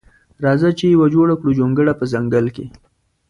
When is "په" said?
1.99-2.05